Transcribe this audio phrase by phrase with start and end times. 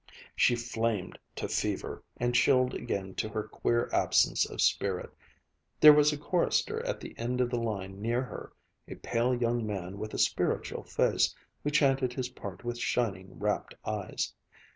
[0.35, 5.13] She flamed to fever and chilled again to her queer absence of spirit....
[5.79, 8.51] There was a chorister at the end of the line near her,
[8.87, 13.75] a pale young man with a spiritual face who chanted his part with shining rapt
[13.85, 14.33] eyes.